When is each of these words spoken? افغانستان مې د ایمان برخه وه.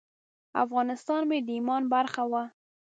افغانستان 0.63 1.21
مې 1.29 1.39
د 1.45 1.47
ایمان 1.57 1.83
برخه 1.93 2.23
وه. 2.31 2.43